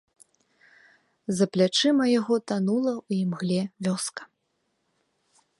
За 1.41 1.45
плячыма 1.57 2.05
яго 2.19 2.35
танула 2.53 2.91
ў 3.01 3.29
імгле 3.29 3.61
вёска. 3.89 4.23